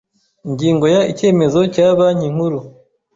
Ingingo 0.47 0.85
ya 0.93 1.01
Icyemezo 1.11 1.59
cya 1.73 1.87
Banki 1.97 2.27
nkuru 2.33 2.59